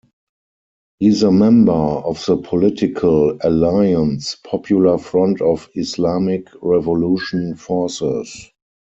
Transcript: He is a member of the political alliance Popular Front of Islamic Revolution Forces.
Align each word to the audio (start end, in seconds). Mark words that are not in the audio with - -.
He 0.97 1.09
is 1.09 1.21
a 1.21 1.31
member 1.31 1.71
of 1.73 2.25
the 2.25 2.35
political 2.37 3.37
alliance 3.43 4.33
Popular 4.43 4.97
Front 4.97 5.41
of 5.43 5.69
Islamic 5.75 6.47
Revolution 6.63 7.53
Forces. 7.55 8.49